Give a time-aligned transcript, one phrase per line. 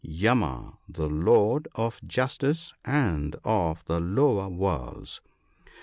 [0.03, 5.21] Yama, the lord of justice and of the lower worlds.